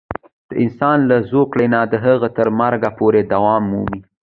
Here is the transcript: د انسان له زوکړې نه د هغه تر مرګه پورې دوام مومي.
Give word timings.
د 0.49 0.51
انسان 0.63 0.97
له 1.09 1.17
زوکړې 1.31 1.67
نه 1.73 1.79
د 1.91 1.93
هغه 2.05 2.27
تر 2.37 2.47
مرګه 2.59 2.89
پورې 2.99 3.21
دوام 3.33 3.61
مومي. 3.71 4.01